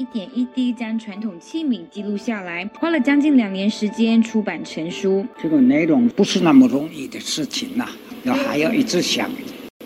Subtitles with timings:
[0.00, 5.26] 一点一滴将传统器皿记录下来，花了将近两年时间出版成书。
[5.38, 7.86] 这个内容不是那么容易的事情呐，
[8.22, 9.30] 要还要一直想，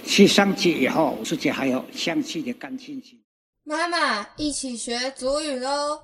[0.04, 3.19] 去上去以后，自己还要详细的感兴趣。
[3.64, 5.99] 妈妈，一起学祖语喽！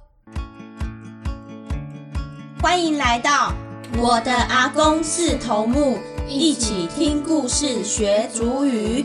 [2.61, 3.55] 欢迎来到
[3.97, 9.05] 我的阿公是头目，一起听故事学祖语。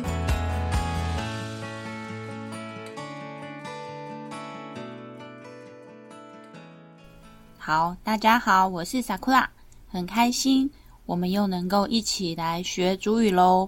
[7.68, 9.44] 好，大家好，我是 Sakura，
[9.88, 10.70] 很开心
[11.08, 13.68] 我们又能够一起来学主语喽。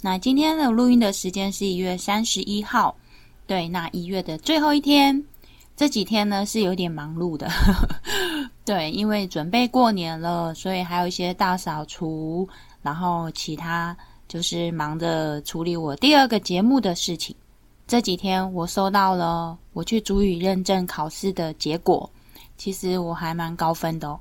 [0.00, 2.94] 那今天的录音的时间是一月三十一号，
[3.44, 5.20] 对，那一月的最后一天，
[5.76, 7.50] 这几天呢是有点忙碌的，
[8.64, 12.48] 对，因为准备过年了，所以还有一些大扫除，
[12.80, 13.96] 然后其他
[14.28, 17.34] 就是忙着处理我第二个节目的事情。
[17.88, 22.08] 这几天我收到了我去主语认证考试的结果。
[22.62, 24.16] 其实我还蛮高分的哦，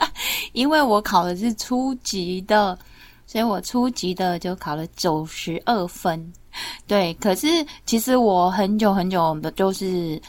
[0.52, 2.78] 因为我考的是初级的，
[3.26, 6.30] 所以我初级的就考了九十二分。
[6.86, 7.46] 对，可是
[7.86, 10.20] 其实我很久很久的，就是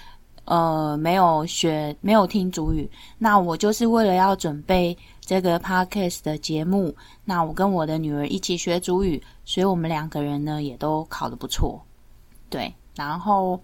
[0.45, 2.89] 呃没有学，没有听主语。
[3.17, 11.77] 那我就是为了要准备这个 podcast 的节目，那我跟我的女儿一起学主语，所以我们两个人呢也都考得不错。
[12.49, 13.59] 对，然后。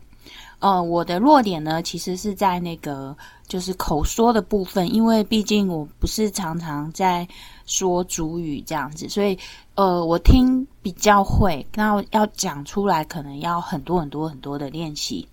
[0.60, 3.16] 呃，我的弱点呢，其实是在那个
[3.48, 7.28] 就是口说的部分，因为毕竟我不是常常在
[7.66, 9.38] 说主语这样子，所以
[9.76, 15.28] 呃，我听比较会，那要讲出来可能要很多很多很多的练习。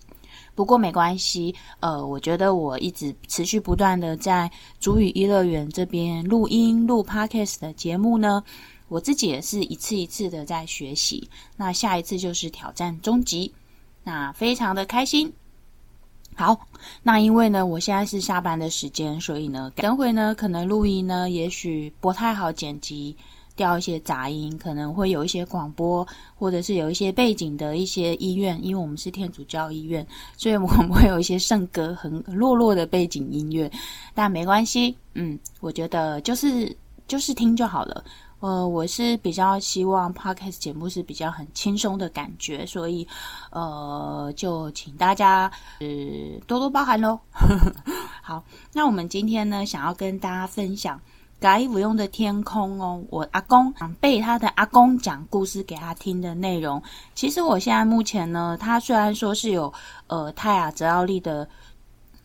[0.54, 4.50] 不过没关系，呃，我觉得我一直持续不断的在
[4.80, 8.44] 主语一乐园这边录音录 podcast 的节目呢，
[8.88, 11.26] 我自己也是一次一次的在学习。
[11.56, 13.50] 那下一次就是挑战终极。
[14.04, 15.32] 那非常的开心。
[16.34, 16.58] 好，
[17.02, 23.14] 那因为呢，我现在是下班的时间，所以呢，等会呢，可能录音呢，也许不太好剪辑，
[23.54, 30.04] 掉一些杂音，可能会有一些广播，或者是有一些背景的一些医院，因为我们是天主教医院，
[30.38, 33.70] 所以我们会有一些圣歌很落落的背景音乐，
[34.14, 36.74] 但没关系，嗯，我觉得就是
[37.06, 38.02] 就是听就好了。
[38.42, 43.06] 呃，我是比较希望 podcast 节目是比较很轻松的感觉，所以
[43.52, 45.48] 呃，就请大家
[45.78, 45.86] 呃
[46.48, 47.20] 多多包涵喽。
[48.20, 48.42] 好，
[48.72, 50.98] 那我们今天呢，想要跟大家分享
[51.38, 56.82] 《改不用的天空》哦，我阿公背他的阿公讲故事给他听的内容。
[57.14, 59.72] 其实我现在目前呢，他虽然说是有
[60.08, 61.48] 呃泰雅泽奥利的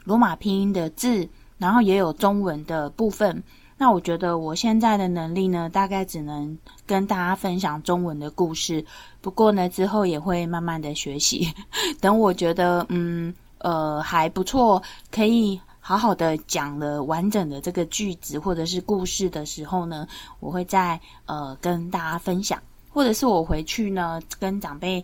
[0.03, 1.29] 罗马拼音的字，
[1.59, 3.43] 然后也有中文的部分。
[3.79, 8.83] 那我觉得我现在的能力呢，大概只能跟大家分享中文的故事。
[9.21, 11.53] 不过呢，之后也会慢慢的学习。
[12.01, 20.07] 等我觉得嗯呃还不错，可以好好的讲了完整的这个句子或者是故事的时候呢，
[20.39, 22.59] 我会再呃跟大家分享，
[22.89, 25.03] 或者是我回去呢跟长辈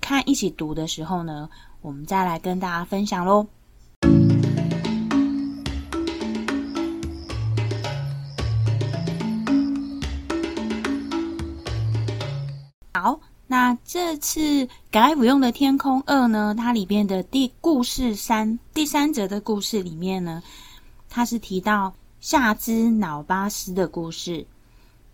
[0.00, 1.48] 看一起读的时候呢，
[1.82, 3.46] 我们再来跟大家分享喽。
[13.06, 14.40] 好，那这次
[14.90, 16.56] 《改不用的天空二》呢？
[16.58, 20.42] 它里边的第故事三第三则的故事里面呢，
[21.08, 24.44] 它是提到夏兹脑巴斯的故事。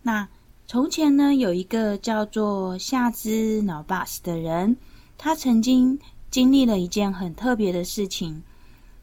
[0.01, 0.27] 那
[0.65, 4.75] 从前呢，有一个叫做夏兹脑巴斯的人，
[5.15, 5.99] 他曾经
[6.31, 8.41] 经历了一件很特别的事情。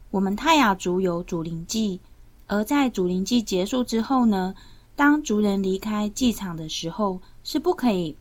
[0.09, 2.01] 我们泰雅族有祖灵祭，
[2.47, 4.53] 而在祖灵祭结束之后呢，
[4.97, 8.17] 当族人离开祭场的时候，是不可以。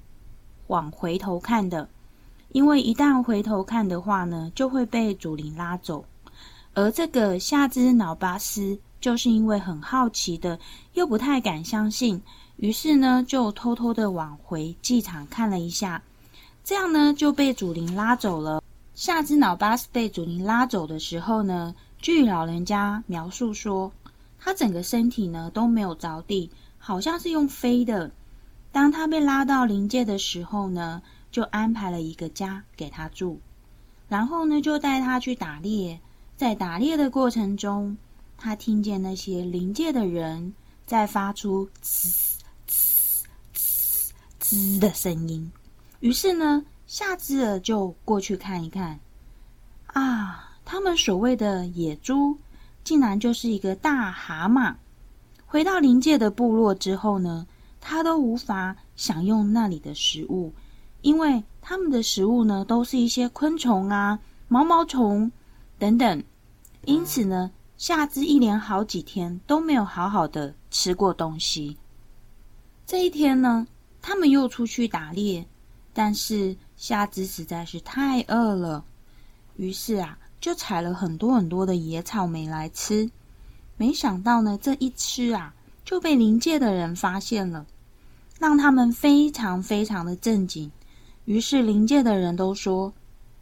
[0.71, 1.89] 往回头看的，
[2.53, 6.05] 因为一旦回头看的话呢，就会被祖灵拉走。
[6.75, 10.57] 而这个夏兹脑巴斯就是因为很好奇的，
[10.95, 12.23] 又不太敢相信，
[12.57, 16.01] 于是呢，就偷偷的往回祭场看了一下，
[16.63, 18.63] 这样呢，就被祖灵拉走了。
[18.95, 23.91] 夏兹脑巴斯被祖灵拉走的时候呢，据老人家描述说，
[24.39, 26.49] 他整个身体呢都没有着地，
[26.79, 28.09] 好像是用飞的。
[28.73, 33.39] 当他被拉到灵界的时候呢，就安排了一个家给他住，
[34.09, 35.99] 然后呢，就带他去打猎。
[36.37, 37.97] 在打猎的过程中，
[38.39, 40.55] 他听见那些灵界的人
[40.87, 42.07] 在发出“呲
[42.67, 43.25] 呲
[43.55, 45.53] 呲呲”的声音。
[46.01, 48.99] 于是呢，夏兹尔就过去看一看。
[49.89, 52.39] 啊，他们所谓的野猪，
[52.85, 54.75] 竟然就是一个大蛤蟆。
[55.45, 57.47] 回到临界的部落之后呢？
[57.81, 60.53] 他都无法享用那里的食物，
[61.01, 64.19] 因为他们的食物呢，都是一些昆虫啊、
[64.49, 65.33] 毛毛虫
[65.79, 66.23] 等等。
[66.85, 71.77] 因此呢，夏之一连好几天都没有好好的吃过东西。
[72.87, 73.67] 这一天呢，
[74.03, 75.47] 他们又出去打猎，
[75.93, 78.85] 但是夏之实在是太饿了，
[79.57, 83.11] 于是啊，就采了很多很多的野草莓来吃。
[83.77, 85.55] 没想到呢，这一吃啊，
[85.91, 87.67] 就被灵界的人发现了，
[88.39, 90.71] 让他们非常非常的震惊。
[91.25, 92.93] 于是灵界的人都说：“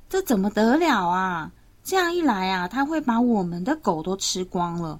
[0.08, 1.52] 这怎么得了啊？
[1.84, 4.98] 这样一来啊，他会把我们的狗都吃光了。”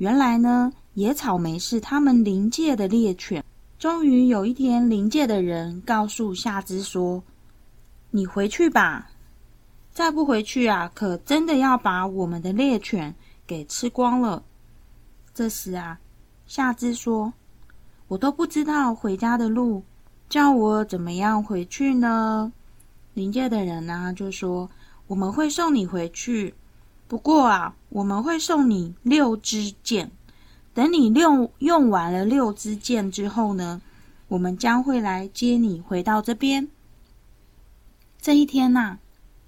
[0.00, 3.44] 原来呢，野草莓是他们灵界的猎犬。
[3.78, 7.22] 终于有一天，灵界的人告诉夏之说
[8.10, 9.10] ：“你回去吧，
[9.92, 13.14] 再不回去啊，可真的要把我们的猎犬
[13.46, 14.42] 给吃光了。”
[15.34, 15.98] 这时啊，
[16.54, 17.32] 夏之说
[18.08, 19.82] ：“我都不知道回家的路，
[20.28, 22.52] 叫我怎么样回去呢？”
[23.14, 24.68] 临界的人呢就说
[25.08, 26.52] ：“我们会送你回去，
[27.08, 30.10] 不过啊，我们会送你六支箭。
[30.74, 33.80] 等你用用完了六支箭之后呢，
[34.28, 36.68] 我们将会来接你回到这边。”
[38.20, 38.98] 这一天呐，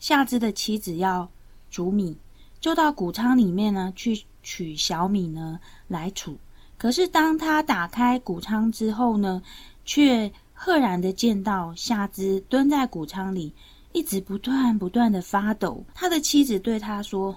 [0.00, 1.28] 夏之的妻子要
[1.70, 2.16] 煮米，
[2.58, 4.24] 就到谷仓里面呢去。
[4.46, 5.58] 取小米呢
[5.88, 6.36] 来煮，
[6.76, 9.40] 可是当他打开谷仓之后呢，
[9.84, 13.52] 却赫然的见到夏之蹲在谷仓里，
[13.92, 15.82] 一直不断不断的发抖。
[15.94, 17.34] 他的妻子对他说：“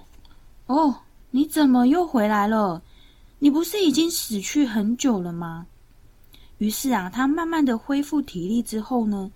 [0.66, 0.94] 哦，
[1.30, 2.82] 你怎么又回来了？
[3.38, 5.66] 你不是已经死去很久了吗？”
[6.58, 9.30] 于是啊，他慢慢的恢复体力之后呢，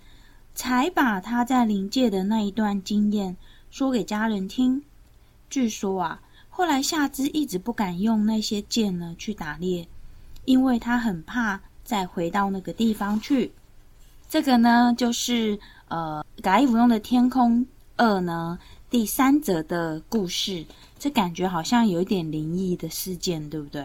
[0.53, 3.35] 才把他在临界的那一段经验
[3.71, 4.83] 说给家人听。
[5.49, 6.19] 据说啊。
[6.55, 9.87] 后来夏之一直不敢用那些剑呢去打猎，
[10.45, 13.51] 因为他很怕再回到那个地方去。
[14.29, 17.65] 这个呢，就是呃《嘎衣服用的天空
[17.97, 20.63] 二》呢第三则的故事。
[20.99, 23.83] 这感觉好像有一点灵异的事件，对不对？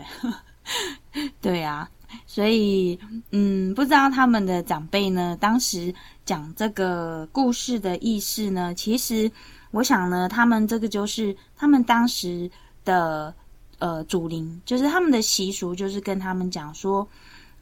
[1.41, 1.89] 对啊，
[2.27, 2.99] 所以
[3.31, 5.93] 嗯，不知道他们的长辈呢，当时
[6.27, 9.33] 讲这个故事的意思呢，其实。
[9.71, 12.51] 我想呢，他们这个就是他们当时
[12.87, 13.35] 的
[13.79, 17.07] 呃祖灵，就是他们的习俗，就是跟他们讲说，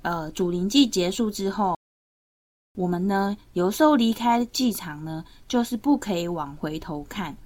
[0.03, 1.77] 呃，祖灵祭结束之后，
[2.79, 7.37] 我们呢有时候离开祭场呢，就是不可以往回头看。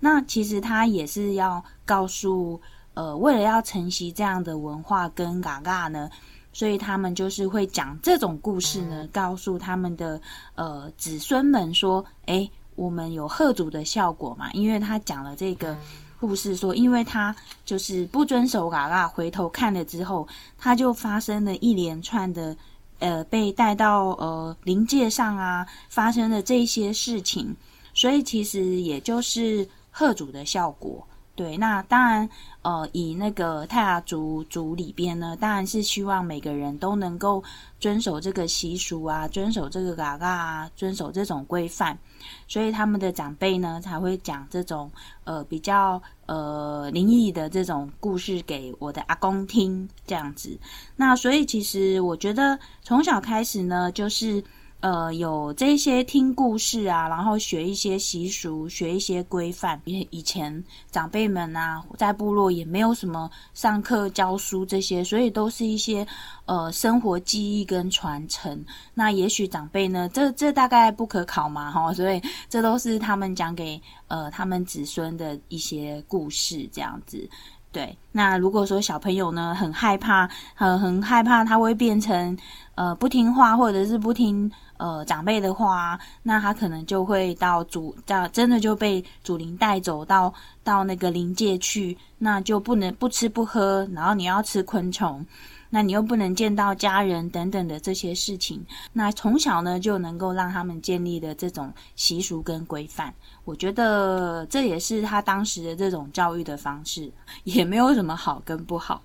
[0.00, 2.60] 那其实他也是要告诉，
[2.94, 6.10] 呃，为了要承袭这样的文化跟嘎嘎呢，
[6.52, 10.20] 所以他们就是会讲这种故事呢，告诉他们的
[10.56, 12.50] 呃子孙们说，哎。
[12.78, 14.48] 我们有贺主的效果嘛？
[14.52, 15.76] 因为他讲了这个
[16.20, 17.34] 故事，说因为他
[17.64, 20.26] 就是不遵守嘎嘎，回头看了之后，
[20.56, 22.56] 他就发生了一连串的
[23.00, 27.54] 呃被带到呃灵界上啊，发生的这些事情，
[27.92, 31.04] 所以其实也就是贺主的效果。
[31.38, 32.28] 对，那当然，
[32.62, 37.44] 呃，以那个泰雅族族里边呢，当然是希望每个人都能够
[37.78, 41.96] 遵守这个习俗啊，遵守这个嘎嘎啊，遵守这种规范，
[42.48, 44.90] 所以他们的长辈呢才会讲这种
[45.22, 50.58] 呃比较呃灵异的这种故事给我的阿公听，这样子。
[50.96, 54.42] 那所以其实我觉得从小开始呢，就是。
[54.80, 59.80] 呃，有这些听故事啊，然后学一些习俗，学一些规范。
[59.84, 66.06] 以前长辈们啊，在部落也没有什么上课教书这些，所以都是一些
[66.44, 68.64] 呃生活记忆跟传承。
[68.94, 77.28] 那也许长辈呢，这这大概不可考嘛，哈，所以这都是他们讲给呃他们子孙的一些故事，这样子。
[77.78, 82.36] 对，那如果说小朋友呢，很害怕，很很害怕他会变成
[82.74, 84.50] 呃不听话，或者是不听。
[84.78, 90.32] 呃，长辈的话，那他可能就会到主，到真的就被祖灵带走到
[90.62, 95.26] 到那个灵界去，那就不能不吃不喝，然后你要吃昆虫，
[95.68, 103.12] 那你又不能见到家人等等的这些事情，那从小呢就能够让他们建立的这种习俗跟规范，
[103.48, 107.10] 我觉得这也是他当时的这种教育的方式，
[107.44, 109.02] 也没有什么好跟不好，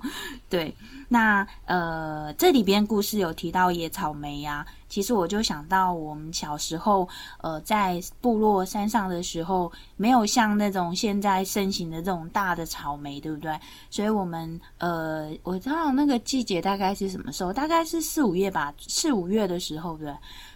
[0.50, 0.76] 对。
[1.14, 7.08] 那呃，这里边故事有提到野草莓呀，其实我就想到我们小时候，
[7.40, 13.56] 呃，在部落山上的时候，没有像那种现在盛行的这种大的草莓，对不对？
[13.92, 17.54] 所以我们呃，我知道那个季节大概是什么时候？
[17.54, 20.12] 大概是四五月吧，四五月的时候，对，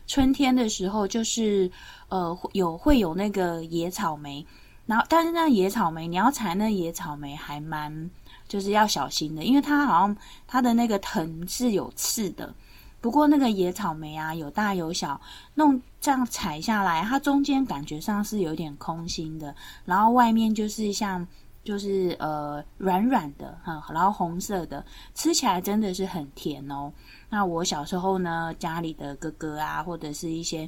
[0.07, 1.69] 春天的时候，就是
[2.09, 4.43] 呃，有会有那个野草莓，
[4.87, 8.09] 然后但是那野草莓，你要采那野草莓还蛮。
[8.47, 12.53] 就是要小心的，因为它好像它的那个藤是有刺的。
[12.99, 15.19] 不过那个野草莓啊，有大有小，
[15.53, 19.53] 弄这样采下来，它中间感觉上是有点空心的，
[19.85, 21.25] 然后外面就是像
[21.63, 26.91] 就是呃软软的哈，然后红色的，吃起来真的是很甜哦。
[27.29, 30.67] 那我小时候呢，家里的哥哥啊，或者是一些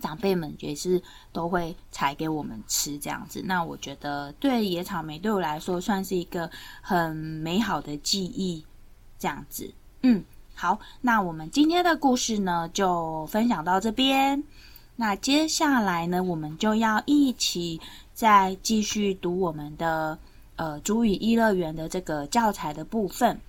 [0.00, 1.02] 长辈们也是
[1.32, 3.42] 都会采给我们吃这样子。
[3.44, 6.50] 那我觉得对野草莓对我来说算是一个
[6.80, 8.64] 很美好的记忆，
[9.18, 9.70] 这样子。
[10.02, 10.22] 嗯，
[10.54, 14.42] 好，那我们今天的故事呢就分享到这边。
[14.94, 17.80] 那接下来呢，我们就要一起
[18.14, 20.18] 再继续读我们的
[20.56, 23.40] 呃《主语一乐园》的这个教材的部分。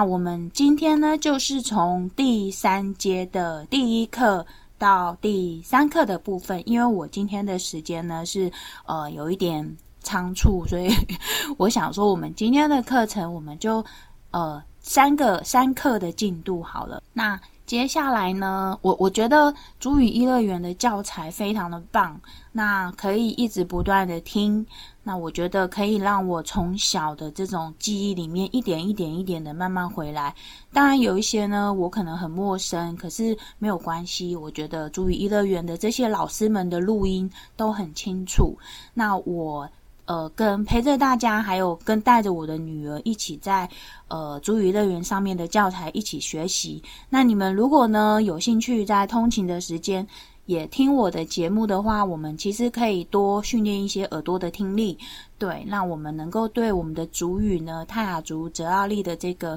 [0.00, 4.46] 那我们今天呢，就是从第三节的第一课
[4.78, 6.62] 到第三课的部分。
[6.64, 8.50] 因为我今天的时间呢是
[8.86, 10.88] 呃有一点仓促，所以
[11.58, 13.84] 我想说，我们今天的课程我们就
[14.30, 17.02] 呃三个三课的进度好了。
[17.12, 17.38] 那
[17.70, 24.66] 接下来呢，我我觉得主语一乐园的教材非常的棒，那可以一直不断的听，
[25.04, 30.34] 那我觉得可以让我从小的这种记忆里面一点一点一点的慢慢回来。
[30.72, 38.58] 当然有一些呢，我可能很陌生，可是没有关系，我觉得主语一乐园的这些老师们的录音都很清楚。
[38.94, 39.70] 那我。
[40.10, 43.68] 呃，跟陪着大家，还有跟带着我的女儿一起在
[44.08, 46.82] 呃主语乐园上面的教材一起学习。
[47.08, 50.04] 那你们如果呢有兴趣在通勤的时间
[50.46, 54.98] 也听我的节目的话，我们其实可以多训练一些耳朵的听力，
[55.38, 59.56] 对，那我们能够对我们的主语呢泰雅族泽奥利的这个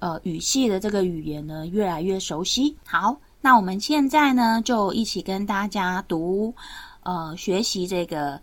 [0.00, 2.76] 呃语系的这个语言呢越来越熟悉。
[2.84, 6.52] 好，那我们现在呢就一起跟大家读
[7.04, 8.40] 呃学习这个。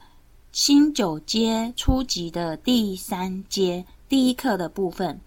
[0.51, 5.17] 新九阶初级的第三阶第一课的部分，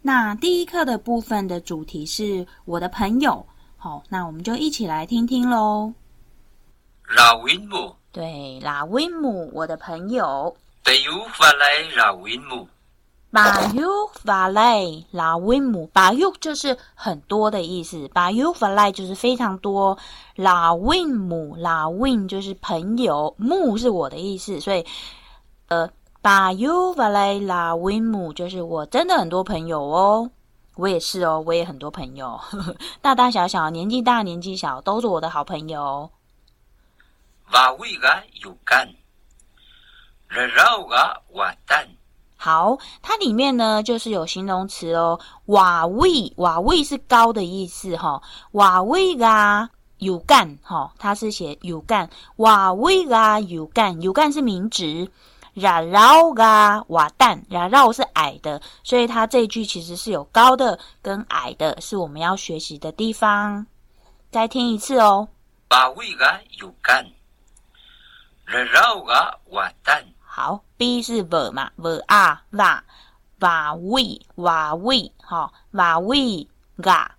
[0.00, 3.46] 那第一课的部分的主题是我的朋友。
[3.76, 5.92] 好，那我们就一起来听听喽。
[7.16, 10.56] 拉维姆，对，拉维姆，我的朋友。
[10.82, 12.66] 对有法来拉维姆。
[13.32, 19.96] 巴尤法莱拉维姆，巴尤就是很多的意思，巴尤法莱就是非常多。
[20.36, 24.84] 拉维姆拉维就是朋友，姆是我的意思，所以
[25.68, 25.88] 呃，
[26.20, 30.30] 巴尤法莱拉维姆就是我真的很多朋友哦，
[30.74, 32.38] 我也是哦，我也很多朋友，
[33.00, 36.10] 大大小小，年纪大年纪小，都是我的好朋友。
[37.50, 38.86] 瓦维个有干，
[40.28, 41.88] 热绕个瓦蛋。
[42.44, 48.20] 好，它里面呢就是有形容词哦，瓦位，瓦位是高的意思哈，
[48.50, 55.08] 瓦位啊有干哈，它是写有干，瓦位啊有干，有干是名词，
[55.54, 63.64] 然绕啊瓦蛋，然绕是矮的，所以它这句其实是有高的跟矮的，是我们要学习的地方。
[64.32, 65.28] 再听一次哦，
[65.70, 67.06] 瓦位啊有干，
[68.44, 70.04] 然绕啊瓦蛋。
[70.34, 72.82] 好，B 是 v 嘛，v 啊哇
[73.40, 76.48] 哇喂哇喂，哈哇喂
[76.82, 77.14] 嘎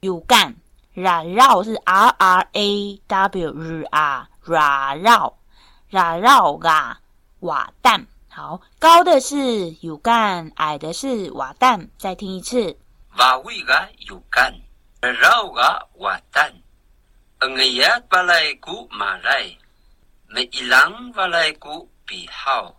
[0.00, 0.56] 有干，
[0.94, 5.36] 然绕是 R R A W 日啊然绕
[5.90, 6.98] 然绕嘎
[7.40, 12.78] 瓦蛋，好高的是有干，矮的是瓦蛋，再听一次，
[13.18, 14.50] 瓦喂嘎有干，
[15.02, 16.50] 然绕嘎瓦蛋，
[17.40, 19.54] 嗯呀巴来古马来，
[20.28, 21.90] 没一郎巴来古。
[22.06, 22.74] 比好，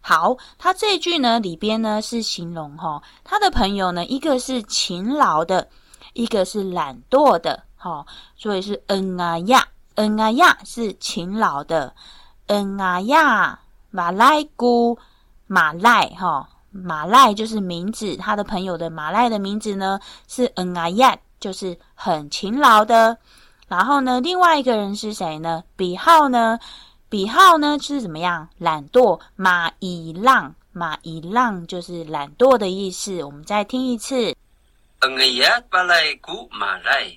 [0.00, 5.68] 好，他这句呢里边呢是形容哈，他的朋友呢一个是勤劳的，
[6.12, 8.04] 一个是懒惰的，哈，
[8.36, 11.94] 所以是恩啊呀，恩啊呀是勤劳的，
[12.48, 13.60] 恩啊呀
[13.90, 14.98] 马赖姑
[15.46, 23.16] 马赖哈，马赖就是名字，他的朋友的马赖的名字呢是恩啊呀，就是很勤劳的。
[23.66, 25.64] 然后呢，另外一个人是谁呢？
[25.74, 26.58] 比浩呢？
[27.14, 28.48] 比号呢是怎么样？
[28.58, 33.22] 懒惰，马以浪，马以浪就是懒惰的意思。
[33.22, 34.34] 我们再听一次。
[34.98, 37.16] 嗯呀，巴来古马来，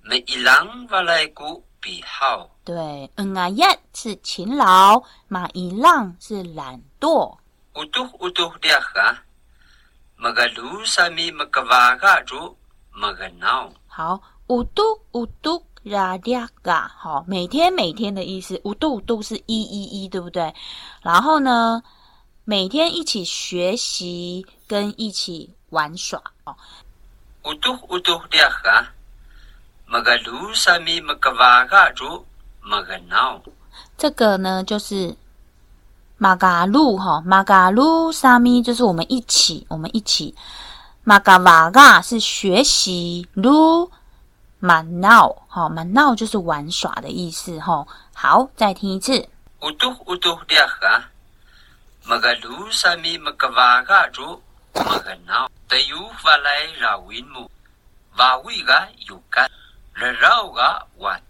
[0.00, 2.48] 马以浪巴来古比号。
[2.64, 7.36] 对，嗯啊呀是勤劳，马以浪是懒惰。
[7.74, 9.22] 乌都乌都的哈，
[10.16, 12.56] 马个路上面马个瓦嘎住，
[12.90, 13.70] 马个闹。
[13.88, 15.62] 好，乌都乌都。
[15.88, 20.54] 拉迪嘎，好，每天每天的意思，五度五度是一一一，对不对？
[21.02, 21.82] 然后呢，
[22.44, 26.54] 每天一起学习跟一起玩耍哦。
[27.44, 28.86] 五度五度的哈，
[29.86, 32.24] 马个路上面马个瓦嘎住，
[32.60, 33.40] 马个闹。
[33.96, 35.16] 这个呢，就是
[36.16, 40.34] 马嘎路哈，马嘎路沙咪就是我们一起，我们一起。
[41.04, 43.88] 马嘎瓦嘎是学习，噜
[44.60, 47.86] 满闹，哈满闹就是玩耍的意思，哈。
[48.14, 49.28] 好，再听一次。
[49.60, 51.04] 乌都乌都俩哈，
[52.04, 54.42] 马嘎鲁萨米马嘎瓦嘎住
[54.74, 57.50] 马嘎闹，得有法来绕云木，
[58.16, 59.50] 瓦维嘎有干，
[59.94, 61.20] 来绕嘎瓦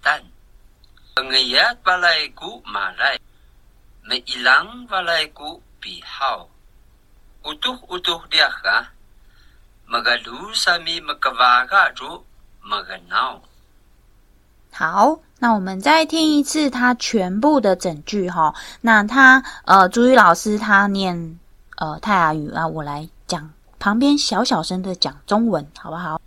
[14.71, 18.55] 好，那我们再听一次他全部的整句哈。
[18.81, 21.39] 那他呃，朱宇老师他念
[21.77, 26.21] 呃泰雅语啊，我来讲，旁边小小声的讲中文，好不好？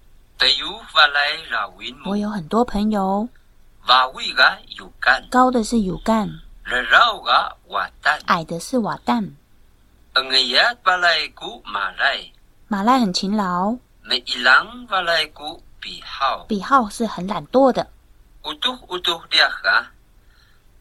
[2.05, 3.29] 我有很多朋友，
[5.29, 6.27] 高的是有干，
[8.25, 9.31] 矮的是瓦蛋。
[12.67, 13.77] 马赖很勤劳，
[16.47, 17.87] 比号是很懒惰的。
[18.43, 19.85] utuh utuh dia ha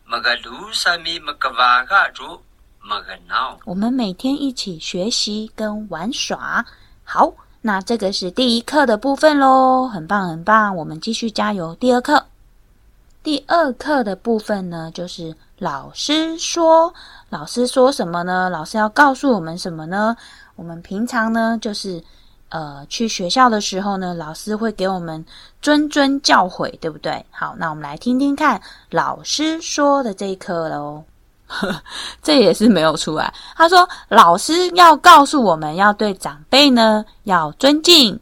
[0.07, 2.39] magalu sami magavaga ju
[2.83, 6.65] maganao 我们每天一起学习跟玩耍。
[7.05, 11.75] 好，那这个是第一课的部分喽，很棒很棒，我们继续加油。
[11.75, 12.25] 第二课，
[13.23, 16.95] 第二课的部分呢，就是老师说，
[17.29, 18.49] 老师说什么呢？
[18.49, 20.17] 老师要告诉我们什么呢？
[20.57, 22.03] 我们平常呢，就是。
[22.51, 25.25] 呃，去学校的时候呢，老师会给我们
[25.63, 27.25] 谆谆教诲，对不对？
[27.31, 31.03] 好，那我们来听听看老师说的这一课喽。
[32.23, 33.33] 这也是没有出来。
[33.57, 38.19] 他说，老师要告诉我们要对长辈呢要尊敬，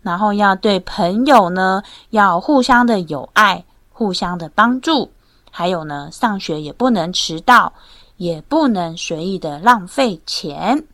[0.00, 5.08] 然后要对朋友呢要互相的友爱，互相的帮助，
[5.50, 7.72] 还有呢，上学也不能迟到，
[8.16, 10.84] 也不能随意的浪费钱。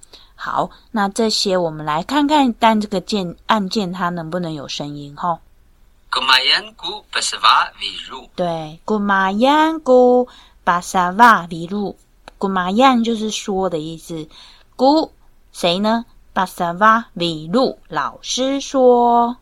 [0.40, 5.16] 好，那这些我们来看看，但这个键按键它能不能有声音？
[5.16, 5.40] 哈。
[8.36, 10.28] 对，古马 yan 古
[10.62, 11.98] 巴萨瓦比鲁，
[12.38, 14.28] 古马 yan 就是说的意思。
[14.76, 15.12] 古
[15.52, 16.06] 谁呢？
[16.32, 19.36] 巴萨瓦比鲁老师说。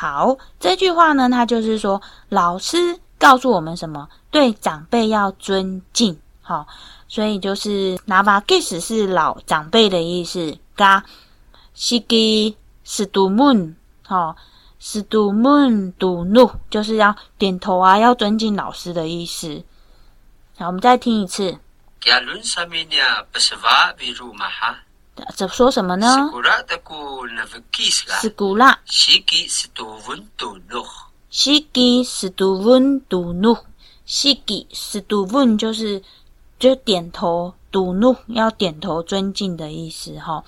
[0.00, 4.08] 好，这句话呢，它就是说，老师告诉我们什么？
[4.30, 6.16] 对长辈要尊敬。
[6.40, 6.64] 好，
[7.08, 10.56] 所以就是拿把 kiss 是老长辈的意思。
[10.76, 11.02] 嘎，
[11.74, 13.74] 西给是杜门，
[14.06, 14.36] 好，
[14.78, 19.64] 是杜门杜怒，就是要点头啊，要尊敬老师的意思。
[20.56, 21.58] 好，我们再听一次。
[25.36, 26.30] 这说什么呢？
[28.20, 30.84] 斯古拉，西吉斯杜文杜努，
[31.30, 33.56] 西吉斯杜文杜努，
[34.04, 36.02] 西吉斯杜文就是
[36.58, 40.42] 就点头，杜努要点头尊敬的意思哈。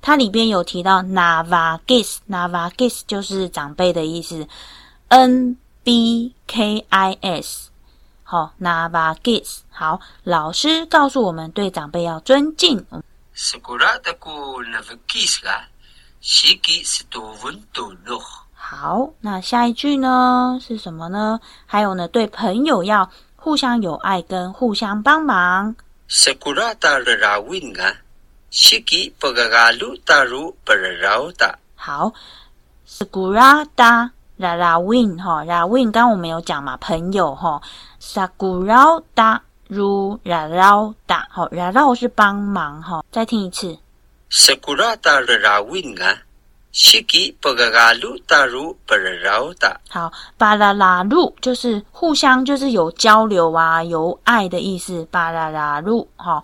[0.00, 4.48] 它里边有提到 navagis，navagis 就是长辈的意思
[5.08, 7.70] ，n b k i s，
[8.24, 12.84] 好，navagis，好，老师告诉我们对长辈要尊敬。
[18.52, 21.40] 好，那下一句呢是什么呢？
[21.66, 25.74] 还有呢，对朋友要互相友爱跟互相帮忙。
[31.74, 32.12] 好
[32.86, 37.60] ，Sakurada Rawin 哈，Rawin 刚我们有讲嘛，朋友哈
[38.00, 39.40] ，Sakurada。
[39.72, 43.02] 如然绕打，好，然绕是帮忙哈。
[43.10, 43.78] 再听一次。
[49.88, 55.06] 好，巴拉拉路就是互相，就是有交流啊，有爱的意思。
[55.10, 56.42] 巴拉拉路，哈，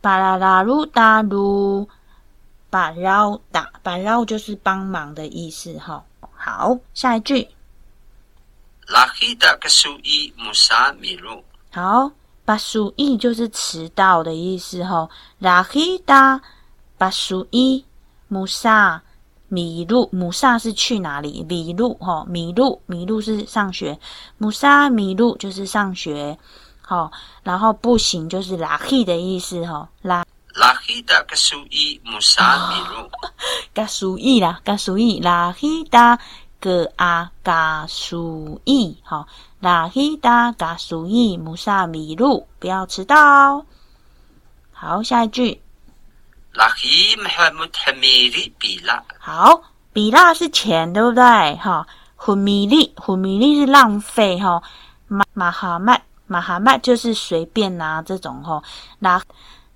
[0.00, 1.88] 巴拉拉路打路，
[2.70, 6.04] 巴绕打，巴绕就是帮忙的意思哈。
[6.36, 7.48] 好，下一句。
[8.86, 9.06] 拉
[11.00, 11.42] 米路。
[11.74, 12.12] 好，
[12.44, 15.08] 巴苏伊就是迟到的意思哈。
[15.40, 16.40] 拉希达
[16.96, 17.84] 巴苏伊
[18.28, 19.02] 穆萨
[19.48, 21.42] 迷路，穆萨是去哪里？
[21.48, 23.98] 迷路哈，迷路迷路是上学。
[24.38, 26.38] 穆萨迷路就是上学。
[26.80, 27.10] 好，
[27.42, 29.88] 然后不行就是拉希的意思吼。
[30.00, 33.10] 拉拉希达格苏伊穆萨米路，
[33.74, 36.20] 格苏伊啦，格苏伊拉希达
[36.60, 39.26] 格阿嘎苏伊好。
[39.64, 43.64] 拉希达嘎苏伊穆萨米路，不要迟到。
[44.70, 45.62] 好，下一句。
[46.52, 49.02] 拉希穆罕穆特米利比拉。
[49.18, 51.56] 好，比拉是钱，对不对？
[51.56, 54.38] 哈，胡米利，胡米利是浪费。
[54.38, 54.62] 哈，
[55.08, 58.62] 马马哈麦马哈麦就是随便拿这种哈，
[58.98, 59.22] 拉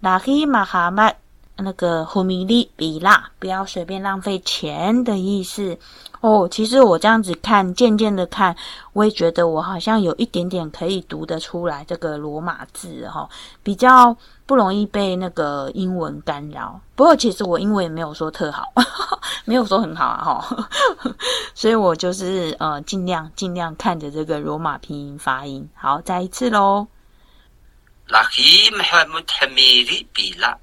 [0.00, 1.16] 拉希马哈麦
[1.58, 5.78] 那个胡米利比拉，不要随便浪费钱的意思
[6.20, 6.48] 哦。
[6.50, 8.56] 其实我这样子看，渐渐的看，
[8.92, 13.28] 我也觉得我好像有一点点可以读得出来这个罗马字哈，
[13.62, 14.16] 比较。
[14.48, 18.64] 不容易被那个英文干扰，不过其实我英文也没有说特好，
[19.44, 20.68] 没有说很好啊哈，
[21.54, 25.68] 所以我就是呃尽量尽量看着这个罗马拼音发音。
[25.74, 26.86] 好，再一次喽。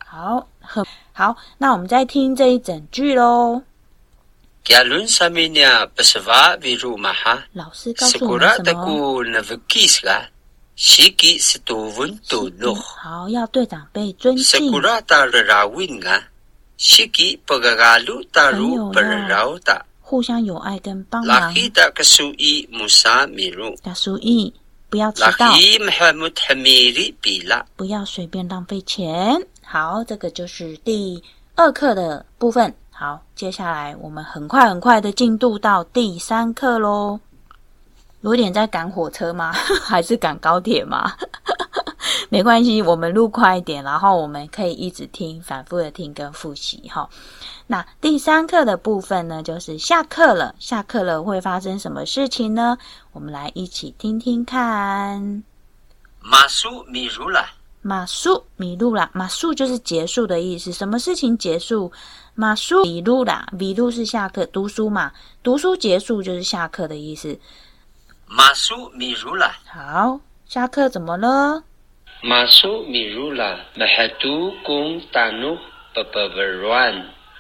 [0.04, 0.48] 好，
[1.14, 3.62] 好，那我们再听这一整句喽。
[7.54, 8.86] 老师告诉我们什么？
[12.76, 14.44] 好，要对长辈尊敬。
[20.02, 21.54] 互相友爱跟帮忙。
[24.90, 25.28] 不要迟到。
[25.30, 25.82] 拉米。
[27.76, 29.42] 不要随便浪费钱。
[29.76, 31.22] 好，这个就是第
[31.56, 32.74] 二课的部分。
[32.92, 37.20] 好，接下来我们很快很快的进度到第三课喽。
[38.22, 39.52] 有点在赶火车吗？
[39.84, 41.12] 还是赶高铁吗？
[42.32, 47.10] 没关系，我们录快一点，然后我们可以一直听，反复的听跟复习哈。
[47.68, 52.78] 那第三课的部分呢，就是下课了，下课了会发生什么事情呢？
[53.12, 55.44] 我们来一起听听看。
[56.22, 57.46] 马苏米如了，
[57.88, 60.72] 马术迷路了，马术就是结束的意思。
[60.72, 61.92] 什么事情结束？
[62.34, 65.12] 马术迷路了，迷路是下课读书嘛？
[65.44, 67.38] 读书结束就是下课的意思。
[68.26, 69.52] 马术迷路了。
[69.68, 71.62] 好，下课怎么了？
[72.24, 73.60] 马术迷路了。
[73.76, 75.56] 马哈杜公达努
[75.94, 76.92] 巴巴巴软。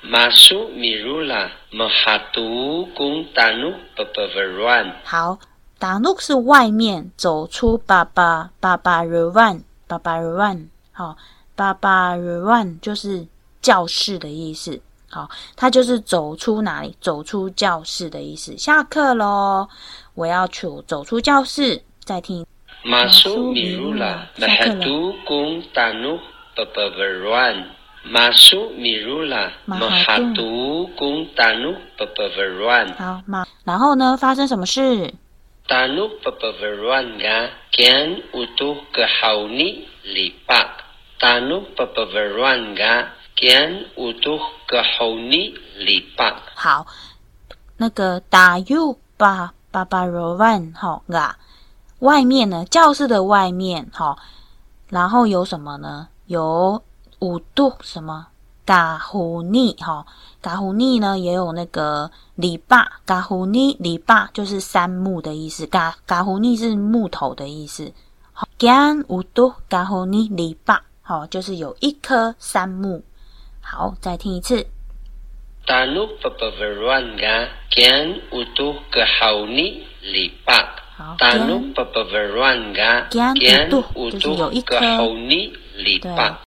[0.03, 1.49] 马术迷路了。
[1.71, 4.95] 马哈杜公达努巴巴巴软。
[5.03, 5.39] 好，
[5.79, 10.69] 达努是外面走出巴巴巴巴软巴巴软。
[10.91, 11.15] 好，
[11.56, 13.26] 巴巴软就是
[13.62, 14.80] 教室的意思。
[15.10, 16.95] 好，他就是走出哪里？
[17.00, 18.58] 走出教室的意思。
[18.58, 19.67] 下课喽。
[20.13, 22.45] 我要去走出教室，再听。
[22.84, 26.17] 马术迷路了，马哈杜公达努
[26.56, 27.69] 巴巴巴软。
[28.04, 32.93] 马术迷路了，马哈杜公达努巴巴巴软。
[32.93, 34.15] 好，马，然后呢？
[34.15, 35.13] 发生什么事？
[35.67, 40.78] 达努巴巴巴软噶，can 乌杜个好尼里巴。
[41.19, 46.39] 达努巴巴巴软噶，can 乌杜个好尼里巴。
[46.54, 46.86] 好，
[47.78, 49.54] 那个打 you 吧。
[49.71, 51.38] 巴巴罗万哈啊，
[51.99, 52.63] 外面呢？
[52.63, 54.17] 教室的外面哈，
[54.88, 56.08] 然后有什么呢？
[56.28, 56.82] 有
[57.19, 58.28] 五度什么？
[58.65, 60.06] 嘎胡尼哈，
[60.45, 61.17] 嘎胡尼呢？
[61.17, 65.65] 也有那个篱笆，嘎胡尼篱笆就是杉木的意思。
[65.65, 67.91] 嘎嘎胡尼是木头的意思。
[68.31, 73.03] 好，干五度嘎胡尼篱笆，好，就是有一棵杉木。
[73.60, 74.67] 好，再听一次。
[75.65, 79.81] Tanu papaveranga kian utuh ke hauni
[80.13, 80.67] lipak.
[81.17, 86.45] Tanu papaveranga kian utuh ke hauni lipak.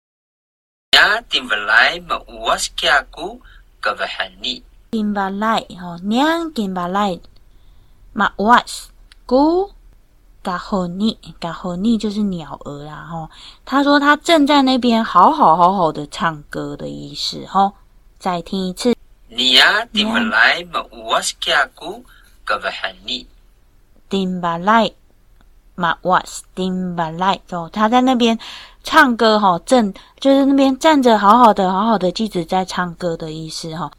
[0.90, 3.38] Ya timbalai mauas kiaku
[3.84, 4.64] kevahani.
[4.96, 7.20] Timbalai, oh, niang timbalai
[8.16, 8.88] mauas
[9.26, 9.68] ku
[10.42, 13.28] 嘎吼尼，嘎吼尼就是鸟儿啦，吼。
[13.64, 17.72] 他说他正在那边好好好好的唱歌的意思，吼。
[18.18, 18.94] 再听一次。
[19.30, 22.04] Nia timbalai mauas kiaku
[22.46, 23.26] kavahani.
[24.08, 24.92] Timbalai
[25.76, 28.38] mauas timbalai 哦，他在那边
[28.84, 33.90] 唱歌哈，正就是那边站着好好的，好好的，记者在唱歌的意思哈。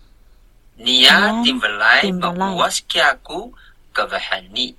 [0.78, 2.54] 你呀，顶不来，顶不来。
[2.54, 3.52] What's 加古？
[3.91, 4.76] 嘎巴很腻。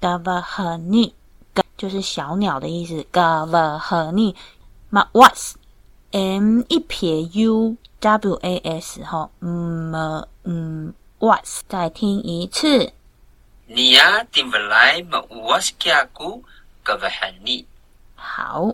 [0.00, 1.14] 嘎巴很腻，
[1.52, 3.04] 嘎就是小鸟的意思。
[3.10, 4.34] 嘎巴很腻。
[4.90, 5.52] My what's
[6.12, 9.28] m 一撇 u w a s 哈？
[9.40, 12.92] 嗯嗯，what's 再听一次。
[13.66, 16.42] 你呀，顶不来，my what's 加古，
[16.82, 17.64] 嘎巴很腻。
[18.14, 18.72] 好。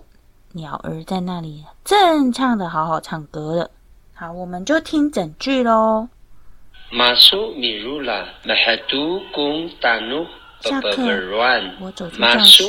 [0.59, 3.71] 鸟儿在那里正唱的好好唱歌了。
[4.13, 6.09] 好，我们就听整句喽。
[6.91, 10.27] 马苏米鲁拉，马哈杜贡达努。
[10.61, 10.91] 下课，
[11.81, 12.65] 我走出教室。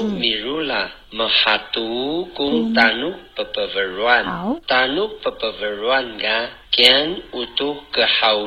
[4.24, 4.60] 好，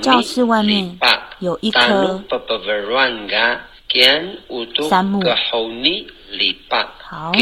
[0.00, 0.96] 教室外面
[1.40, 2.22] 有一棵
[4.88, 5.20] 杉木。
[6.98, 7.32] 好。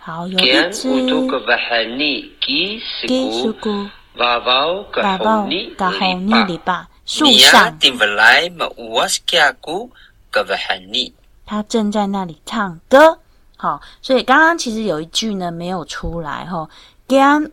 [0.00, 0.88] 好，有一只
[2.40, 2.78] 鸡。
[3.06, 3.88] 鸡是咕。
[4.18, 5.72] 爸爸，嘎吼尼
[6.48, 9.90] 里巴，树 Nia 上，timbalai ma uas kiaku
[10.32, 11.12] kavahani.
[11.46, 13.20] 他正在那里唱歌。
[13.56, 16.68] 好，所以刚刚其实有一句呢没有出来哈。
[17.06, 17.48] gan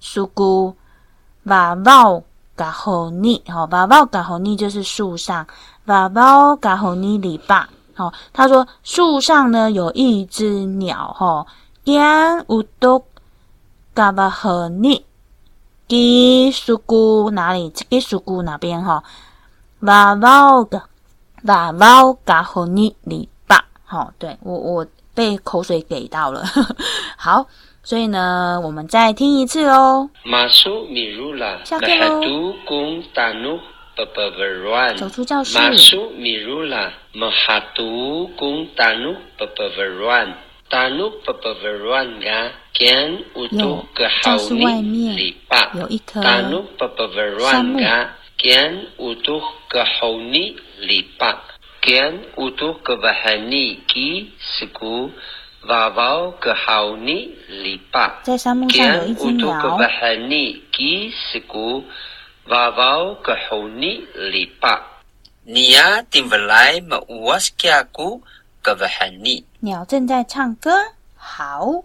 [0.00, 0.74] udu gahoni gi sugu
[1.44, 2.24] va vau
[2.56, 5.46] gahoni，好，va vau gahoni 就是树上
[5.86, 7.68] ，va va va 里吧。
[7.94, 11.46] 好，他说树上呢有一只鸟哈
[11.84, 13.02] ，gan udu
[13.94, 15.02] gahoni
[15.88, 19.02] gi sugu 哪里？gi sugu 哪边哈？
[19.80, 20.88] 瓦瓦嘎
[21.44, 26.44] 瓦瓦嘎吼尼里巴，好，对我我被口水给到了，
[27.16, 27.46] 好，
[27.86, 30.10] 所以呢，我们再听一次哦。
[30.24, 32.20] 马苏米鲁拉，下课喽。
[34.96, 35.56] 走出教室。
[35.56, 40.36] 马苏米鲁拉，马哈杜贡坦努巴巴维尔万。
[40.68, 45.70] 坦努巴巴维尔万噶，建乌图噶哈尼里帕。
[46.12, 51.40] 坦努巴巴维尔万噶，建乌图噶哈尼里帕。
[51.82, 55.12] 建乌图噶巴哈尼基斯库。
[55.68, 59.48] 娃娃个好尼篱笆，在沙漠上有一只鸟。
[62.48, 64.80] 娃娃个好尼篱笆，
[65.42, 67.00] 你呀听不来吗？
[67.08, 68.22] 我是讲古
[68.62, 69.44] 个不喊你。
[69.58, 70.70] 鸟正在唱歌，
[71.16, 71.82] 好，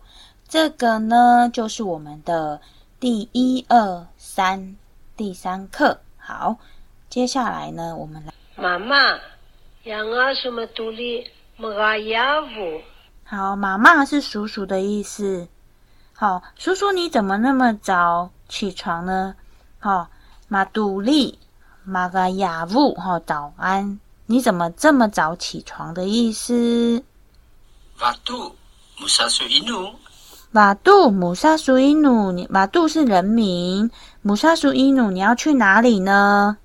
[0.48, 2.62] 这个呢就是我们的
[3.00, 4.76] 第一二三
[5.18, 6.02] 第三课。
[6.18, 6.58] 好，
[7.10, 9.20] 接下来呢，我们来妈妈，
[9.86, 11.26] 养啊什么独立，
[11.58, 12.82] 么啊养父。
[13.32, 15.48] 好，妈妈是叔叔的意思。
[16.12, 19.36] 好，叔叔你怎么那么早起床呢？
[19.80, 20.10] 好，
[20.50, 21.40] 马杜利
[21.86, 24.02] 马嘎雅布，好，早安。
[24.26, 27.02] 你怎么这么早起床的意思
[28.02, 28.52] ？Waktu
[29.00, 29.94] musasu inu
[30.52, 33.90] 马杜姆沙苏伊努，你马杜是人名，
[34.22, 36.58] 姆沙苏伊努，你要去哪里呢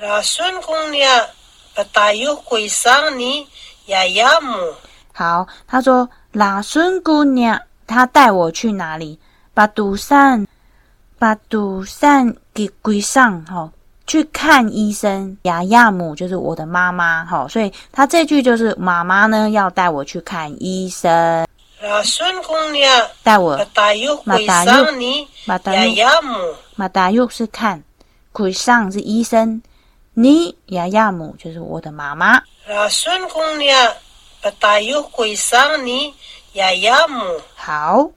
[0.00, 1.30] ？Rasun kung niya
[1.76, 3.46] patayo kuisang ni
[3.86, 4.74] yayamu.
[5.16, 9.18] 好，他说拉孙姑娘，她带我去哪里？
[9.54, 10.46] 把杜善，
[11.18, 13.72] 把杜善给归上，哈、
[14.06, 15.34] 去看医生。
[15.44, 21.46] 雅亚姆就是我的妈妈，哈、所以他这句就是妈妈呢要带我去看医生
[21.80, 24.66] ，Rasun kung niya 带我 patayo Matayo.
[24.66, 26.54] kuisang ni 马达又 yayamu.
[26.74, 27.82] 马达又是看，
[28.32, 29.62] 归上是医生，
[30.12, 32.38] 你雅亚姆就是我的妈妈。
[32.68, 33.56] Rasun kung
[35.12, 36.14] kuisang ni
[36.54, 37.40] yayamu.
[37.56, 38.10] 好，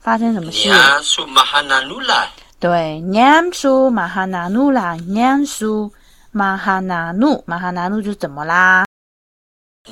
[0.00, 2.26] 发生什么事？nia su mahananula
[2.58, 5.92] 对，念书马哈纳努啦，念书
[6.32, 8.84] 马哈纳努，马哈纳努就怎么啦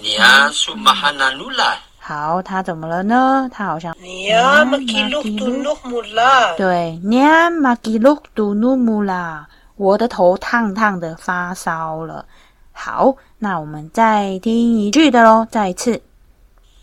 [0.01, 3.49] ？nia su mahananula 好，他怎么了呢？
[3.53, 5.39] 他好像 Niya Mm, makiluk makiluk.
[5.39, 6.55] tunok mula.
[6.57, 12.27] 对，念马吉鲁杜努姆啦，我的头烫烫的，发烧了。
[12.77, 16.03] 好，那我们再听一句的喽，再一次。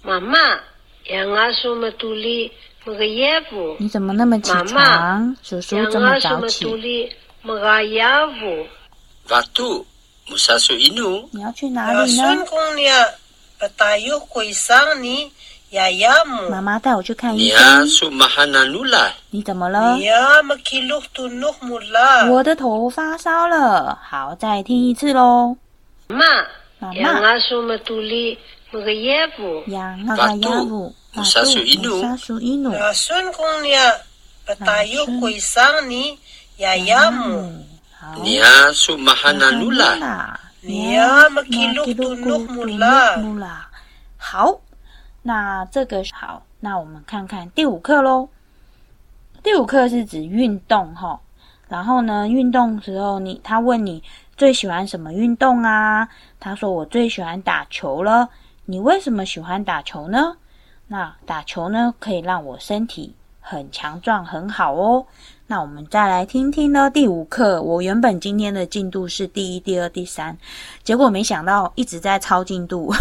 [0.02, 0.40] 妈妈，
[1.10, 2.52] 养阿叔么独立
[2.86, 3.76] 么个衣服？
[3.78, 5.36] 你怎么那么起床？
[5.44, 6.26] 叔叔这么早起？
[6.26, 7.12] 妈妈养阿么独立
[7.44, 8.00] 么个衣
[8.40, 8.66] 服？
[9.30, 9.86] 阿叔，
[10.28, 10.38] 么
[10.96, 12.24] 怒你要去哪里呢？
[12.24, 12.92] 孙公爷，
[13.60, 15.32] 把大药会上你。
[15.70, 17.88] 爷爷母，妈妈带我去看医生。
[19.30, 19.98] 你怎么了？
[22.30, 23.98] 我的头发烧了。
[24.04, 25.56] 好，再听一次喽。
[26.12, 26.26] 妈，
[26.94, 26.94] 么
[30.04, 30.94] 那个，
[31.46, 33.46] 叔奴，叔奴，孙公，
[34.66, 34.84] 把
[36.58, 37.66] 爷爷母，
[38.98, 40.96] 马哈那努拉，基
[41.74, 41.86] 鲁，
[43.18, 43.70] 努拉，
[44.18, 44.60] 好，
[45.22, 48.30] 那这个好，那我们看看第五课喽。
[49.44, 51.20] 第五课是指运动哈，
[51.68, 54.04] 然后呢，运动时候你他问你。
[54.42, 56.10] 最喜欢什么运动啊？
[56.40, 58.28] 他说我最喜欢打球了。
[58.66, 60.36] 你为什么喜欢打球呢？
[60.88, 65.06] 那打球呢，可以让我身体很强壮，很好哦。
[65.46, 67.62] 那我们再来听听呢，第五课。
[67.62, 70.36] 我原本今天的进度是第一、第二、第三，
[70.84, 72.92] 结果没想到一直在超进度，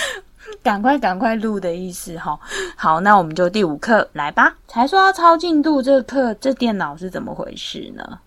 [0.64, 2.40] 赶快赶快录的意思哈。
[2.74, 4.56] 好，那我们就第五课来吧。
[4.66, 8.18] 才说要超进度，这课这电脑是怎么回事呢？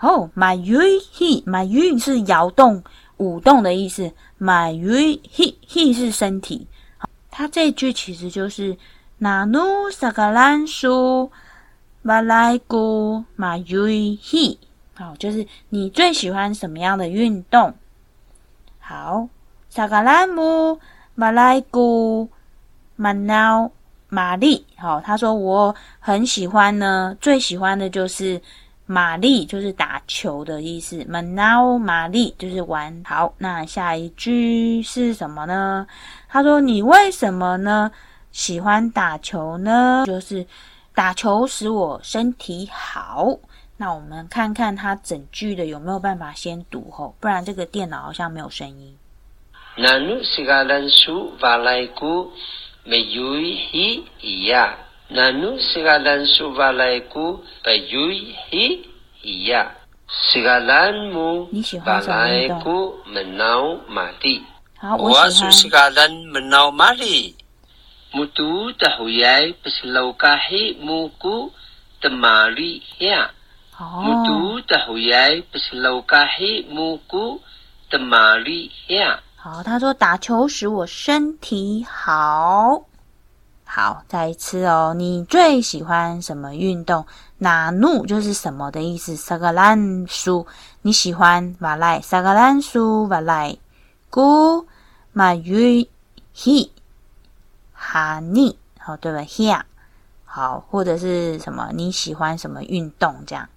[0.00, 0.76] 哦，马鱼
[1.12, 2.82] he 马鱼是摇动、
[3.16, 6.66] 舞动的意思，马鱼 he he 是身体。
[6.98, 8.76] 好，它这句其实就是
[9.18, 9.58] 那努
[9.90, 11.30] 萨格兰苏
[12.02, 14.58] 马来古马鱼 he。
[14.94, 17.74] 好，就是你最喜欢什么样的运动？
[18.78, 19.28] 好，
[19.70, 20.78] 萨格兰姆
[21.14, 22.28] 马来古
[22.96, 23.70] 马闹
[24.08, 28.40] 玛丽，好，他说我很喜欢呢，最喜欢的就是
[28.86, 31.04] 玛丽，就是打球的意思。
[31.04, 33.02] Manau 玛丽就是玩。
[33.04, 35.86] 好，那下一句是什么呢？
[36.28, 37.90] 他说你为什么呢
[38.30, 40.04] 喜欢打球呢？
[40.06, 40.46] 就是
[40.94, 43.36] 打球使我身体好。
[43.76, 48.96] 那我们看看他整句的有没有办法先读吼，不然这个电脑好像没有声音。
[55.10, 58.84] Nanu sigalan su valaiku meyui hi
[59.22, 59.70] iya.
[60.06, 64.42] Sigalanmu 你喜欢什么运动？valaiku menau mati.
[64.78, 65.52] 好，我 Wa 喜 su 欢。
[65.52, 67.34] sigalan menau mali.
[68.14, 71.50] Mutu tahuyai peslaukahi muku
[72.00, 73.30] temali ya.
[73.78, 77.40] 哦，Mutu tahuyai peslaukahi muku
[77.90, 79.18] temali ya.
[79.36, 82.86] 好，他说打球使我身体好。
[83.68, 84.94] 好，再一次哦。
[84.96, 87.04] 你最喜欢什么运动？
[87.36, 89.16] 那怒就是什么的意思？
[89.16, 90.46] 萨格兰苏，
[90.82, 93.58] 你喜欢瓦莱萨格兰苏瓦莱
[94.08, 94.66] 古
[95.12, 95.88] 马玉
[96.32, 96.70] 希
[97.74, 98.56] 哈尼？
[98.78, 99.26] 好，对吧？
[99.28, 99.52] 嘿！
[100.24, 101.70] 好，或者是什么？
[101.74, 103.16] 你喜欢什么运动？
[103.26, 103.48] 这样。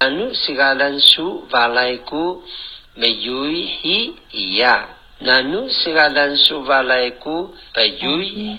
[0.00, 1.68] 萨格兰苏瓦
[2.04, 2.42] 古
[2.94, 4.14] 马希
[4.58, 4.88] 呀？
[5.20, 6.82] 萨格兰苏瓦
[7.22, 7.82] 古马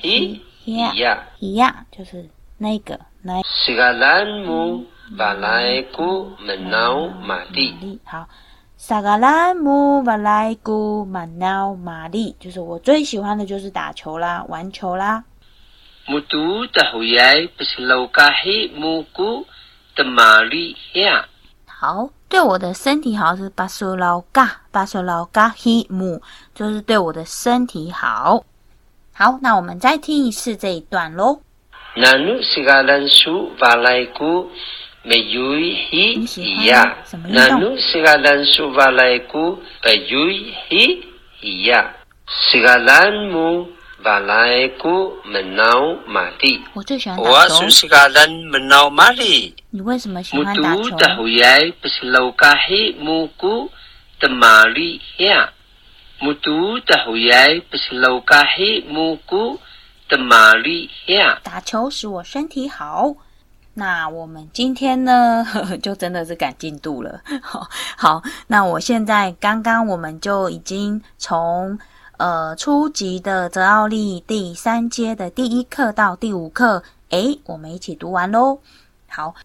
[0.02, 0.42] 希。
[0.66, 1.86] 一样一样。
[1.92, 3.44] 就是那个那个。
[3.44, 4.86] 萨嘎拉姆
[5.18, 8.28] 瓦莱古曼瑙玛丽好。
[8.76, 15.24] 萨嘎拉姆瓦莱古曼瑙玛丽就是我最喜欢的就是打球啦玩球啦。
[16.06, 19.46] 木嘟的后爷不是老嘎黑木姑
[19.96, 21.26] 的玛丽亚
[21.66, 26.22] 好对我的身体好是巴索老嘎巴索老嘎黑木
[26.54, 28.44] 就是对我的身体好。
[29.14, 31.40] 好，那我们再听一次这一段喽。
[31.96, 34.50] Nanu segalan su valaiku
[35.06, 36.62] meyui hi Ini siapa?
[36.66, 36.82] iya.
[37.06, 41.06] Sama ini Nanu sigalan su valaiku meyui hi
[41.46, 41.94] iya.
[42.50, 43.70] Sigalanmu
[44.02, 46.62] valaiku menau mati.
[46.74, 49.54] 我最喜欢打 Wa 球 su，sigalan menau mali.
[49.70, 53.70] 你为什么喜欢打 Mutu 球？tahuyai peslaukahi muku
[54.20, 55.50] temali ya.
[56.24, 59.60] Mutu tahuyai peslaukahi muku
[60.08, 61.38] temali ya.
[61.44, 63.14] 打球使我身体好。
[63.74, 65.46] 那我们今天呢，
[65.84, 67.20] 就真的是赶进度了。
[67.42, 71.78] 好， 好，那我现在刚刚我们就已经从
[72.16, 78.60] 呃初级的泽奥利第三阶的第一课到第五课，诶，我们一起读完喽。
[79.10, 79.36] 好。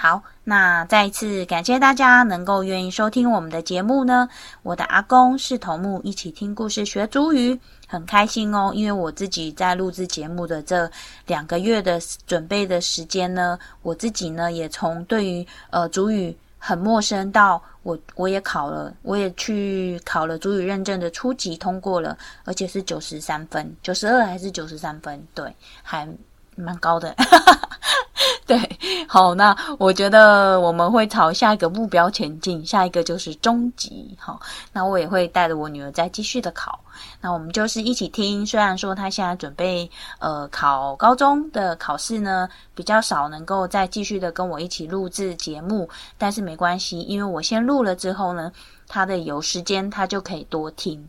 [0.00, 4.28] 好，那再一次感谢大家能够愿意收听我们的节目呢。
[4.62, 7.58] 我的阿公是头目，一起听故事学主语，
[7.88, 8.70] 很开心哦。
[8.72, 10.88] 因为我自己在录制节目的这
[11.26, 25.20] 两个月的准备的时间呢，我自己呢也从对于呃主语很陌生到我我也考了，我也去考了主语认证的初级通过了，而且是九十三分，九十二还是九十三分？
[25.34, 26.08] 对，还
[26.58, 27.14] 蛮高的。
[28.46, 28.58] 对，
[29.06, 34.40] 好，那我觉得我们会朝下一个目标前进，下一个就是中级，好，
[34.72, 36.80] 那我也会带着我女儿再继续的考，
[37.20, 38.46] 那我们就是一起听。
[38.46, 48.50] 虽然说她现在准备呃考高中的考试呢，比较少能够再继续的跟我一起录制节目，但是没关系，因为我先录了之后呢，
[48.86, 51.06] 她的有时间她就可以多听。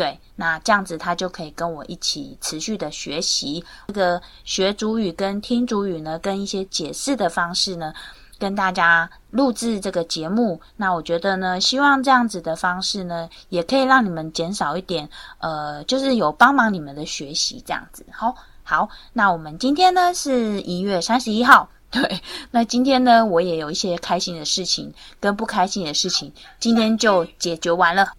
[0.00, 7.92] 对，那这样子他就可以跟我一起持续的学习这个学主语跟听主语呢，跟一些解释的方式呢，
[8.38, 10.58] 跟大家录制这个节目。
[10.74, 18.02] 那我觉得呢，希望这样子的方式呢，也可以让你们减少一点，呃，就是有帮忙你们的学习这样子。
[18.10, 21.68] 好，好，那我们今天呢是一月三十一号。
[21.92, 28.14] 对，那今天呢，我也有一些开心的事情跟不开心的事情，今天就解决完了。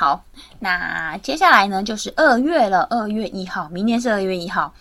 [0.00, 0.24] 好，
[0.58, 4.72] 那接下来呢就是二月了，二月一号，明天是二月一号，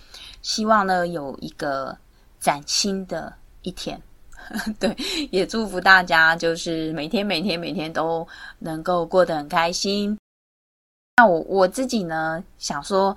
[0.41, 1.93] 希望呢有一个
[2.39, 4.01] 崭新的一天。
[4.80, 4.95] 对，
[5.30, 8.26] 也祝福大家，就是每天每天每天都
[8.59, 10.17] 能够过得很开心。
[11.17, 13.13] 那我我自己呢，想说，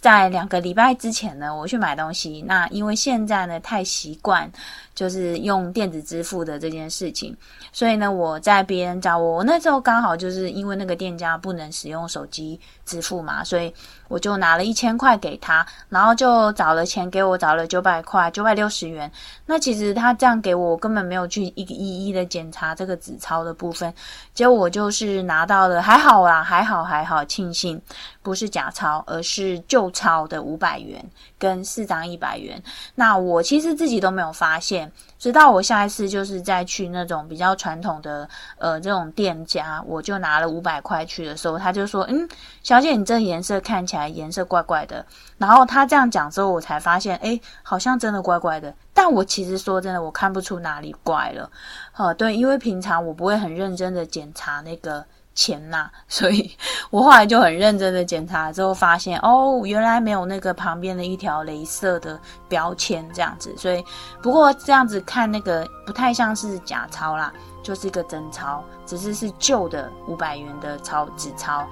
[0.00, 2.42] 在两个礼拜之前呢，我去买东西。
[2.46, 4.50] 那因为现在呢太习惯
[4.94, 7.36] 就是用电子支付的这件事情，
[7.72, 13.72] 所以呢我在别人找我，我那时候刚好就是因为那个店家不能使用手机支付嘛，所以
[14.08, 19.10] 我就拿了一千块给他，然后就找了钱给我，找了九百块，九百六十元。
[19.46, 23.94] 那其实他这样给我，我根本没有去一一一的检查这个纸钞的部分，
[24.34, 27.80] 结果我就是拿到了，还好啦，还好还好，庆幸
[28.28, 31.02] 不是假钞，而是旧钞的五百元
[31.38, 32.62] 跟四张一百元。
[32.94, 42.28] 那我其实自己都没有发现，直到我下一次就是再去那种比较传统的呃这种店家，我就拿了五百块去的时候，他就说：“嗯，
[42.62, 45.02] 小姐，你这颜色看起来颜色怪怪的。”
[45.38, 48.74] 然后他这样讲之后，我才发现，哎，好像真的怪怪的。
[48.92, 51.50] 但我其实说真的，我看不出哪里怪了。
[51.96, 55.02] 呃，对，因为平常我不会很认真的检查那个。
[55.38, 56.50] 钱呐， 所以
[56.90, 62.18] 我后来就很认真的检查之后，发现哦，原来没有那个旁边的一条镭射的
[62.48, 63.84] 标签这样子，所以
[64.20, 67.32] 不过这样子看那个不太像是假钞啦。
[67.60, 71.66] 就是一个真钞，只是是旧的五百元的钞纸钞。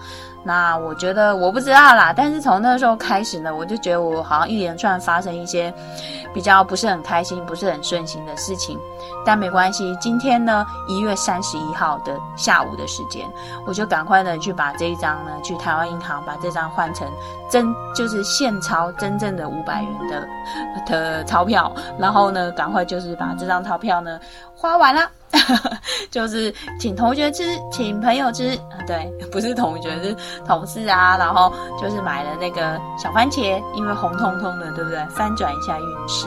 [0.46, 5.74] 那我觉得我不知道啦，但是从那时候开始呢，我就觉得我好像一连串发生一些
[6.32, 8.78] 比较不是很开心、不是很顺心的事情。
[9.24, 13.26] 但没关系，今天呢，一月三十一号的下午的时间，
[13.66, 17.10] 我就赶快的去把这一张呢，去台湾银行把这张换成
[17.50, 20.28] 真，就是现钞，真正的五百元的
[20.86, 21.74] 的钞票。
[21.98, 24.20] 然后呢，赶快就是把这张钞票呢
[24.54, 25.10] 花完了。
[26.08, 31.16] 就是请同学吃，请朋友吃，对，不是同学是同事啊。
[31.16, 35.04] 然后就是买了那个小番茄，因为红彤彤的，对不对？
[35.06, 36.26] 翻转一下运势。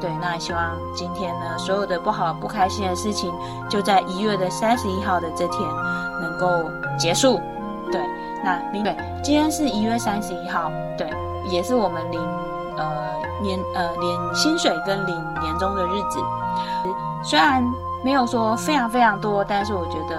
[0.00, 3.32] 对，那希望今天呢，所有的不好不开心的事情，
[3.70, 5.60] 就在一月的三十一号的这天
[6.20, 7.40] 能够结束。
[7.90, 8.00] 对，
[8.44, 11.10] 那明对，今天是一月三十一号，对，
[11.48, 12.20] 也是我们领
[12.76, 12.84] 呃
[13.40, 16.18] 年呃领薪水跟领年终的日子，
[17.22, 17.64] 虽然。
[18.04, 20.16] 没有说非常非常多，但是我觉得，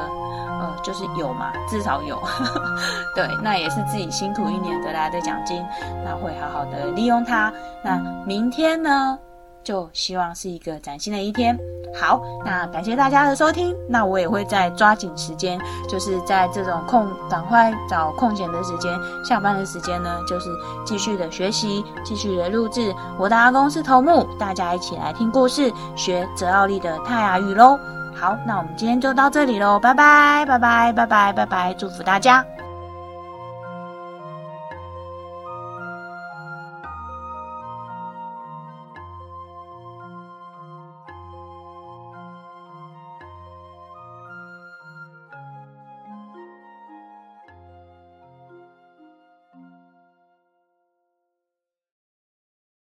[0.88, 2.18] 就是有嘛，至少有。
[3.14, 5.62] 对，那也是自己辛苦一年得来的奖金，
[6.06, 7.52] 那会好好的利用它。
[7.84, 9.20] 那明天呢？
[9.66, 11.60] 就希望是一个崭新的一天。
[12.00, 13.76] 好，那感谢大家的收听。
[13.90, 15.60] 那我也会在抓紧时间，
[15.90, 20.50] 就是在这种空，赶快找空闲的时间，下班的时间呢，就是
[20.86, 22.96] 继续的学习，继续的录制。
[23.20, 27.78] 我的阿公是头目，大家一起来听故事，学泽奥利的泰雅语喽。
[28.20, 32.44] 好，那我们今天就到这里喽，拜拜，拜拜，拜拜，拜拜，祝福大家。